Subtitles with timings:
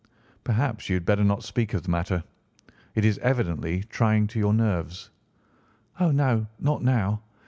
[0.43, 2.23] "Perhaps you had better not speak of the matter.
[2.95, 5.11] It is evidently trying to your nerves."
[5.99, 7.21] "Oh, no, not now.